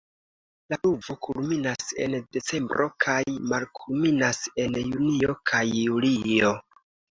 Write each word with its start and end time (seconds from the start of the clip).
La 0.73 0.77
pluvo 0.85 1.15
kulminas 1.27 1.91
en 2.05 2.15
decembro 2.39 2.89
kaj 3.05 3.19
malkulminas 3.53 4.43
en 4.67 4.81
junio 4.97 5.39
kaj 5.55 5.63
julio. 5.85 6.53